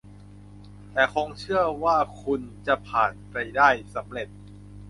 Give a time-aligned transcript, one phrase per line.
[0.91, 4.29] แต่จงเชื่อว่าคุณจะผ่านด่านไปได้สำเร็จ